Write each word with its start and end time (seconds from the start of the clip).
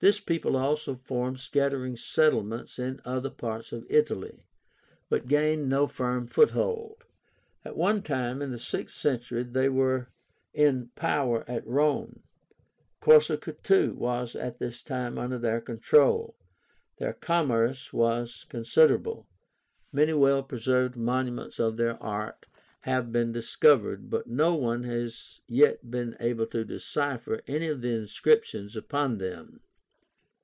This 0.00 0.18
people 0.18 0.56
also 0.56 0.96
formed 0.96 1.38
scattering 1.38 1.96
settlements 1.96 2.76
in 2.76 3.00
other 3.04 3.30
parts 3.30 3.70
of 3.70 3.86
Italy, 3.88 4.48
but 5.08 5.28
gained 5.28 5.68
no 5.68 5.86
firm 5.86 6.26
foothold. 6.26 7.04
At 7.64 7.76
one 7.76 8.02
time, 8.02 8.42
in 8.42 8.50
the 8.50 8.58
sixth 8.58 8.96
century, 8.96 9.44
they 9.44 9.68
were 9.68 10.08
in 10.52 10.88
power 10.96 11.44
at 11.46 11.64
Rome. 11.64 12.24
Corsica, 13.00 13.52
too, 13.52 13.94
was 13.94 14.34
at 14.34 14.58
this 14.58 14.82
time 14.82 15.18
under 15.18 15.38
their 15.38 15.60
control. 15.60 16.34
Their 16.98 17.12
commerce 17.12 17.92
was 17.92 18.44
considerable. 18.48 19.28
Many 19.92 20.14
well 20.14 20.42
preserved 20.42 20.96
monuments 20.96 21.60
of 21.60 21.76
their 21.76 22.02
art 22.02 22.46
have 22.80 23.12
been 23.12 23.30
discovered, 23.30 24.10
but 24.10 24.26
no 24.26 24.56
one 24.56 24.82
has 24.82 25.40
yet 25.46 25.92
been 25.92 26.16
able 26.18 26.46
to 26.48 26.64
decipher 26.64 27.40
any 27.46 27.68
of 27.68 27.82
the 27.82 27.94
inscriptions 27.94 28.74
upon 28.74 29.18
them. 29.18 29.60